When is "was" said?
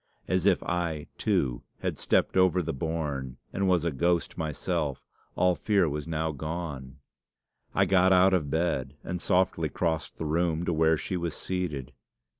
3.67-3.85, 5.87-6.07, 11.17-11.35